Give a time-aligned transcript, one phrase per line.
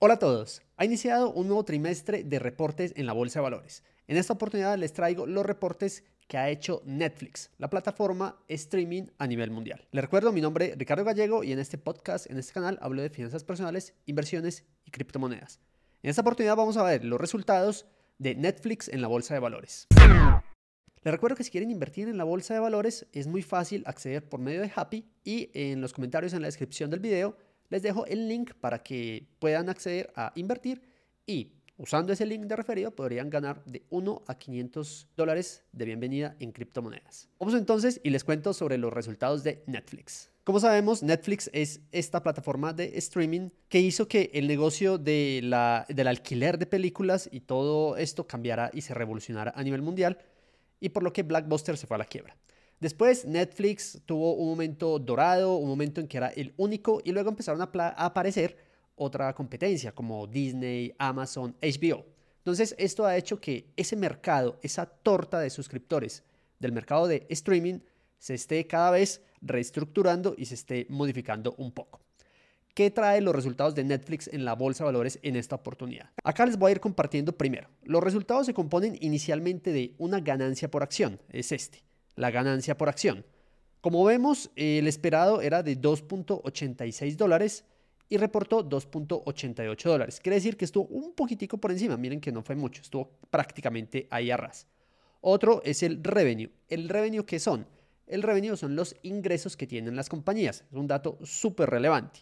[0.00, 0.62] Hola a todos.
[0.76, 3.82] Ha iniciado un nuevo trimestre de reportes en la Bolsa de Valores.
[4.06, 9.26] En esta oportunidad les traigo los reportes que ha hecho Netflix, la plataforma streaming a
[9.26, 9.88] nivel mundial.
[9.90, 13.02] Les recuerdo, mi nombre es Ricardo Gallego y en este podcast, en este canal, hablo
[13.02, 15.58] de finanzas personales, inversiones y criptomonedas.
[16.04, 17.84] En esta oportunidad vamos a ver los resultados
[18.18, 19.88] de Netflix en la Bolsa de Valores.
[21.02, 24.28] Les recuerdo que si quieren invertir en la Bolsa de Valores es muy fácil acceder
[24.28, 27.36] por medio de Happy y en los comentarios en la descripción del video
[27.70, 30.82] les dejo el link para que puedan acceder a invertir
[31.26, 36.36] y usando ese link de referido podrían ganar de 1 a 500 dólares de bienvenida
[36.40, 37.28] en criptomonedas.
[37.38, 40.30] Vamos entonces y les cuento sobre los resultados de Netflix.
[40.42, 45.84] Como sabemos, Netflix es esta plataforma de streaming que hizo que el negocio de la,
[45.90, 50.18] del alquiler de películas y todo esto cambiara y se revolucionara a nivel mundial
[50.80, 52.34] y por lo que Blackbuster se fue a la quiebra.
[52.80, 57.28] Después Netflix tuvo un momento dorado, un momento en que era el único y luego
[57.28, 58.56] empezaron a, aparecer
[58.94, 62.04] otra competencia como Disney, Amazon, HBO.
[62.38, 66.22] Entonces esto ha hecho que ese mercado, esa torta de suscriptores
[66.60, 67.80] del mercado de streaming
[68.16, 72.00] se esté cada vez reestructurando y se esté modificando un poco.
[72.74, 76.10] ¿Qué trae los resultados de Netflix en la bolsa de valores en esta oportunidad?
[76.22, 77.68] Acá les voy a ir compartiendo primero.
[77.82, 81.87] Los resultados se componen inicialmente de una ganancia por acción, es este
[82.18, 83.24] la ganancia por acción.
[83.80, 87.64] Como vemos, el esperado era de 2.86 dólares
[88.08, 90.20] y reportó 2.88 dólares.
[90.20, 91.96] Quiere decir que estuvo un poquitico por encima.
[91.96, 94.66] Miren que no fue mucho, estuvo prácticamente ahí a ras.
[95.20, 96.50] Otro es el revenue.
[96.68, 97.66] ¿El revenue qué son?
[98.06, 100.64] El revenue son los ingresos que tienen las compañías.
[100.70, 102.20] Es un dato súper relevante.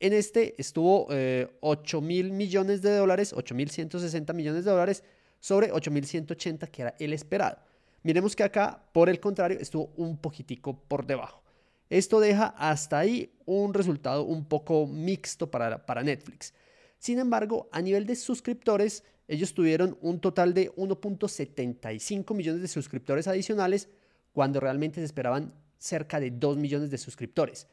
[0.00, 5.04] En este estuvo 8 eh, mil millones de dólares, 8.160 millones de dólares
[5.40, 7.58] sobre 8.180 que era el esperado.
[8.04, 11.42] Miremos que acá, por el contrario, estuvo un poquitico por debajo.
[11.88, 16.52] Esto deja hasta ahí un resultado un poco mixto para, para Netflix.
[16.98, 23.26] Sin embargo, a nivel de suscriptores, ellos tuvieron un total de 1.75 millones de suscriptores
[23.26, 23.88] adicionales
[24.32, 27.68] cuando realmente se esperaban cerca de 2 millones de suscriptores.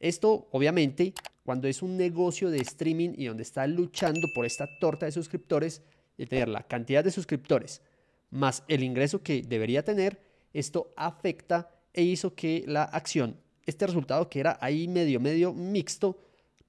[0.00, 1.14] Esto, obviamente,
[1.44, 5.82] cuando es un negocio de streaming y donde está luchando por esta torta de suscriptores,
[6.18, 7.82] y tener la cantidad de suscriptores
[8.36, 10.20] más el ingreso que debería tener,
[10.52, 16.18] esto afecta e hizo que la acción, este resultado que era ahí medio, medio mixto,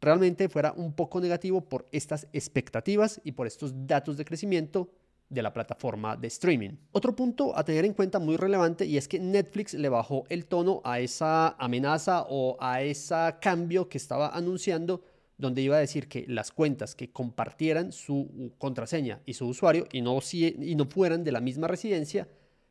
[0.01, 4.89] realmente fuera un poco negativo por estas expectativas y por estos datos de crecimiento
[5.29, 6.71] de la plataforma de streaming.
[6.93, 10.45] Otro punto a tener en cuenta muy relevante y es que Netflix le bajó el
[10.45, 15.03] tono a esa amenaza o a ese cambio que estaba anunciando
[15.37, 20.01] donde iba a decir que las cuentas que compartieran su contraseña y su usuario y
[20.01, 22.27] no, y no fueran de la misma residencia,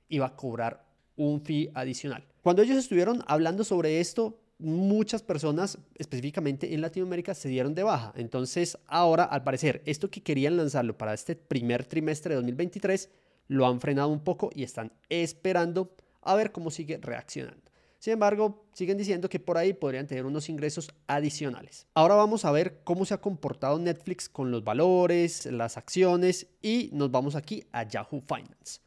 [0.09, 0.85] iba a cobrar
[1.17, 2.27] un fee adicional.
[2.43, 8.13] Cuando ellos estuvieron hablando sobre esto, muchas personas, específicamente en Latinoamérica, se dieron de baja.
[8.17, 13.11] Entonces, ahora, al parecer, esto que querían lanzarlo para este primer trimestre de 2023,
[13.49, 17.63] lo han frenado un poco y están esperando a ver cómo sigue reaccionando.
[17.99, 21.87] Sin embargo, siguen diciendo que por ahí podrían tener unos ingresos adicionales.
[21.95, 26.91] Ahora vamos a ver cómo se ha comportado Netflix con los valores, las acciones y
[26.93, 28.81] nos vamos aquí a Yahoo Finance.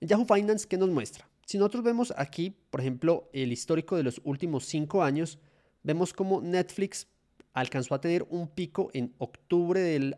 [0.00, 1.28] Yahoo Finance, ¿qué nos muestra?
[1.44, 5.38] Si nosotros vemos aquí, por ejemplo, el histórico de los últimos cinco años,
[5.82, 7.06] vemos cómo Netflix
[7.52, 10.16] alcanzó a tener un pico en octubre del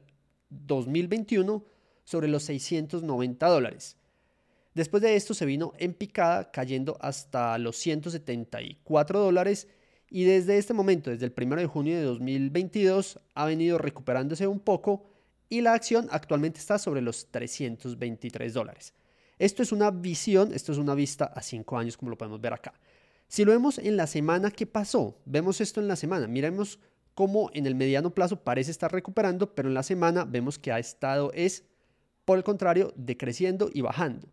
[0.51, 1.65] 2021
[2.05, 3.97] sobre los 690 dólares.
[4.75, 9.69] Después de esto se vino en picada, cayendo hasta los 174 dólares
[10.09, 14.61] y desde este momento, desde el 1 de junio de 2022, ha venido recuperándose un
[14.61, 15.07] poco
[15.51, 18.95] y la acción actualmente está sobre los 323 dólares.
[19.39, 22.55] Esto es una visión, esto es una vista a 5 años como lo podemos ver
[22.55, 22.73] acá.
[23.29, 26.79] Si lo vemos en la semana que pasó, vemos esto en la semana, miremos
[27.15, 30.79] cómo en el mediano plazo parece estar recuperando, pero en la semana vemos que ha
[30.79, 31.65] estado es,
[32.25, 34.29] por el contrario, decreciendo y bajando.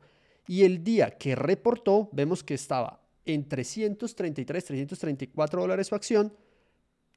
[0.49, 6.33] Y el día que reportó, vemos que estaba en 333, 334 dólares su acción.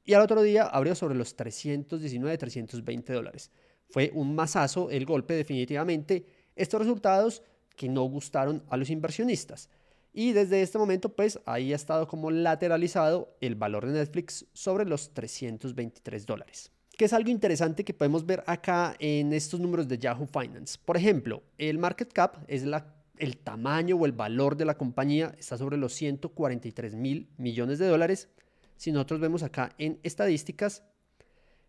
[0.05, 3.49] Y al otro día abrió sobre los 319, 320 dólares.
[3.89, 6.27] Fue un masazo el golpe definitivamente.
[6.55, 7.41] Estos resultados
[7.75, 9.67] que no gustaron a los inversionistas.
[10.13, 14.85] Y desde este momento, pues ahí ha estado como lateralizado el valor de Netflix sobre
[14.85, 16.71] los 323 dólares.
[16.95, 20.77] Que es algo interesante que podemos ver acá en estos números de Yahoo Finance.
[20.85, 25.35] Por ejemplo, el market cap es la el tamaño o el valor de la compañía
[25.37, 28.29] está sobre los 143 mil millones de dólares.
[28.77, 30.83] Si nosotros vemos acá en estadísticas,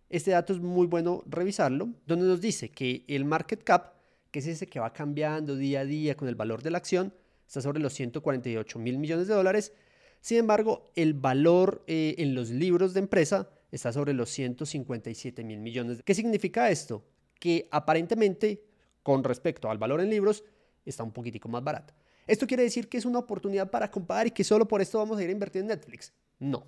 [0.08, 3.94] este dato es muy bueno revisarlo, donde nos dice que el market cap,
[4.30, 7.14] que es ese que va cambiando día a día con el valor de la acción,
[7.46, 9.72] está sobre los 148 mil millones de dólares.
[10.20, 15.60] Sin embargo, el valor eh, en los libros de empresa está sobre los 157 mil
[15.60, 16.00] millones.
[16.04, 17.04] ¿Qué significa esto?
[17.38, 18.64] Que aparentemente,
[19.02, 20.44] con respecto al valor en libros,
[20.84, 21.94] está un poquitico más barata.
[22.26, 25.18] ¿Esto quiere decir que es una oportunidad para comprar y que solo por esto vamos
[25.18, 26.12] a ir a invertir en Netflix?
[26.38, 26.64] No.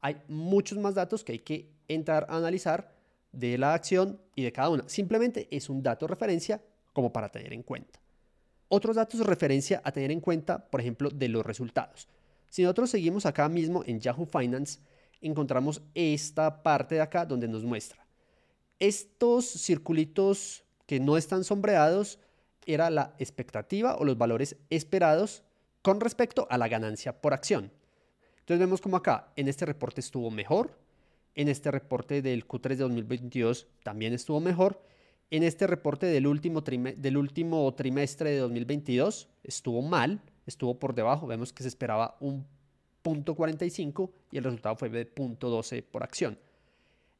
[0.00, 2.92] Hay muchos más datos que hay que entrar a analizar
[3.32, 4.88] de la acción y de cada una.
[4.88, 6.62] Simplemente es un dato referencia
[6.92, 8.00] como para tener en cuenta.
[8.68, 12.08] Otros datos referencia a tener en cuenta, por ejemplo, de los resultados.
[12.48, 14.80] Si nosotros seguimos acá mismo en Yahoo Finance,
[15.20, 18.06] encontramos esta parte de acá donde nos muestra.
[18.78, 22.18] Estos circulitos que no están sombreados
[22.68, 25.42] era la expectativa o los valores esperados
[25.82, 27.72] con respecto a la ganancia por acción.
[28.40, 30.78] Entonces vemos como acá en este reporte estuvo mejor,
[31.34, 34.82] en este reporte del Q3 de 2022 también estuvo mejor,
[35.30, 41.62] en este reporte del último, trimestre de 2022 estuvo mal, estuvo por debajo, vemos que
[41.62, 42.46] se esperaba un
[43.02, 46.38] punto 45 y el resultado fue de punto 12 por acción.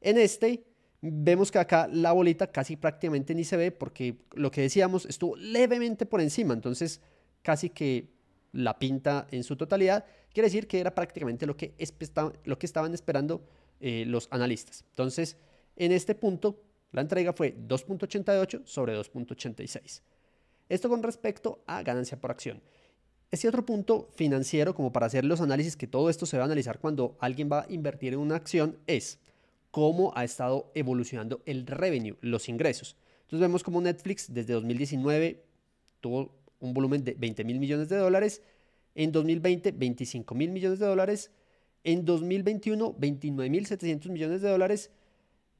[0.01, 0.63] En este
[1.01, 5.35] vemos que acá la bolita casi prácticamente ni se ve porque lo que decíamos estuvo
[5.35, 7.01] levemente por encima, entonces
[7.41, 8.09] casi que
[8.51, 11.75] la pinta en su totalidad, quiere decir que era prácticamente lo que,
[12.43, 13.45] lo que estaban esperando
[13.79, 14.83] eh, los analistas.
[14.89, 15.37] Entonces,
[15.75, 16.61] en este punto,
[16.91, 20.01] la entrega fue 2.88 sobre 2.86.
[20.67, 22.61] Esto con respecto a ganancia por acción.
[23.31, 26.45] Este otro punto financiero, como para hacer los análisis, que todo esto se va a
[26.45, 29.19] analizar cuando alguien va a invertir en una acción, es
[29.71, 32.95] cómo ha estado evolucionando el revenue, los ingresos.
[33.21, 35.43] Entonces vemos como Netflix desde 2019
[36.01, 38.41] tuvo un volumen de 20 mil millones de dólares,
[38.95, 41.31] en 2020 25 mil millones de dólares,
[41.83, 44.91] en 2021 29 mil 700 millones de dólares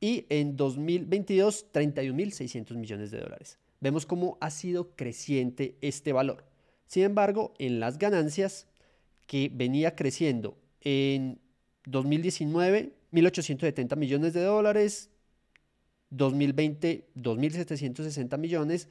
[0.02, 3.60] y en 2022 31 mil 600 millones de dólares.
[3.82, 6.44] Vemos cómo ha sido creciente este valor.
[6.86, 8.68] Sin embargo, en las ganancias
[9.28, 11.40] que venía creciendo en
[11.86, 15.10] 2019, 1.870 millones de dólares,
[16.10, 18.88] 2020, 2.760 millones,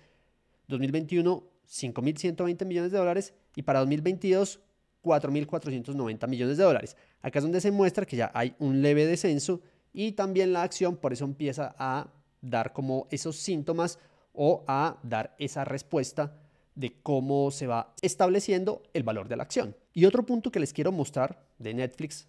[0.69, 4.61] 2021, 5.120 millones de dólares y para 2022,
[5.03, 6.97] 4.490 millones de dólares.
[7.23, 9.61] Acá es donde se muestra que ya hay un leve descenso
[9.93, 12.09] y también la acción por eso empieza a
[12.41, 13.99] dar como esos síntomas
[14.32, 16.37] o a dar esa respuesta
[16.75, 19.75] de cómo se va estableciendo el valor de la acción.
[19.93, 22.29] Y otro punto que les quiero mostrar de Netflix,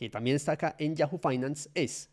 [0.00, 2.08] que también está acá en Yahoo Finance, es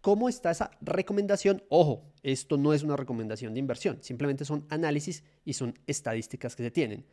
[0.00, 1.64] cómo está esa recomendación.
[1.68, 6.62] Ojo, esto no es una recomendación de inversión, simplemente son análisis y son estadísticas que
[6.62, 7.04] se tienen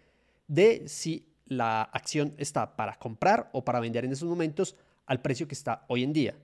[0.47, 4.75] de si la acción está para comprar o para vender en esos momentos
[5.07, 6.35] al precio que está hoy en día.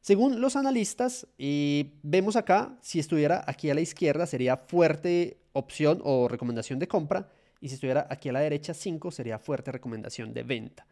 [0.00, 6.00] Según los analistas, y vemos acá, si estuviera aquí a la izquierda sería fuerte opción
[6.04, 7.28] o recomendación de compra
[7.60, 10.86] y si estuviera aquí a la derecha 5 sería fuerte recomendación de venta.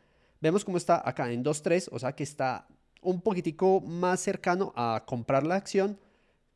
[0.44, 2.68] Vemos cómo está acá en 2.3, o sea que está
[3.00, 5.98] un poquitico más cercano a comprar la acción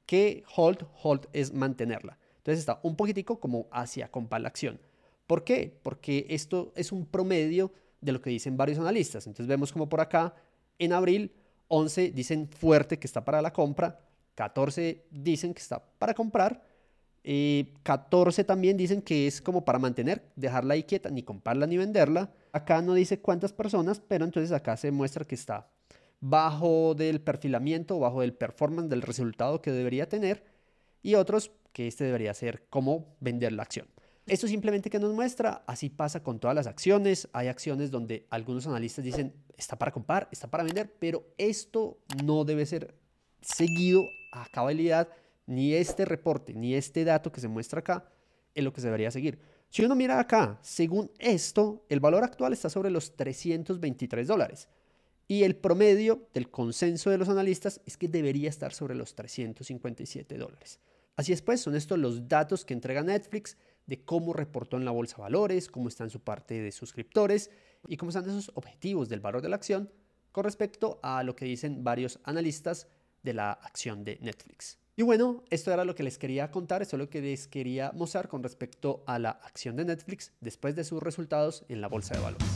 [0.05, 2.19] que hold, hold es mantenerla.
[2.37, 4.79] Entonces está un poquitico como hacia comprar la acción.
[5.26, 5.81] ¿Por qué?
[5.82, 9.26] Porque esto es un promedio de lo que dicen varios analistas.
[9.26, 10.35] Entonces vemos como por acá
[10.79, 11.32] en abril
[11.69, 14.00] 11 dicen fuerte que está para la compra,
[14.35, 16.62] 14 dicen que está para comprar,
[17.82, 22.32] 14 también dicen que es como para mantener, dejarla ahí quieta, ni comprarla ni venderla.
[22.52, 25.68] Acá no dice cuántas personas, pero entonces acá se muestra que está
[26.20, 30.42] bajo del perfilamiento, bajo del performance, del resultado que debería tener,
[31.02, 33.87] y otros que este debería ser como vender la acción.
[34.26, 37.28] Esto simplemente que nos muestra, así pasa con todas las acciones.
[37.32, 42.44] Hay acciones donde algunos analistas dicen, está para comprar, está para vender, pero esto no
[42.44, 42.94] debe ser
[43.40, 45.08] seguido a cabalidad,
[45.49, 48.12] ni este reporte, ni este dato que se muestra acá,
[48.55, 49.38] es lo que se debería seguir.
[49.71, 54.69] Si uno mira acá, según esto, el valor actual está sobre los 323 dólares.
[55.26, 60.37] Y el promedio del consenso de los analistas es que debería estar sobre los 357
[60.37, 60.81] dólares.
[61.17, 64.90] Así es pues, son estos los datos que entrega Netflix de cómo reportó en la
[64.90, 67.50] bolsa valores, cómo está en su parte de suscriptores
[67.87, 69.90] y cómo están esos objetivos del valor de la acción
[70.31, 72.87] con respecto a lo que dicen varios analistas
[73.23, 74.78] de la acción de Netflix.
[74.99, 77.93] Y bueno, esto era lo que les quería contar, esto es lo que les quería
[77.95, 82.14] mostrar con respecto a la acción de Netflix después de sus resultados en la bolsa
[82.17, 82.49] de valores.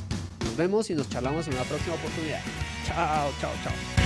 [0.44, 2.40] Nos vemos y nos charlamos en una próxima oportunidad.
[2.84, 4.01] Chao, chao, chao.